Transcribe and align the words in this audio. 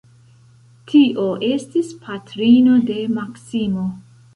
Tio 0.93 1.27
estis 1.49 1.95
patrino 2.09 2.83
de 2.93 3.01
Maksimo. 3.17 3.91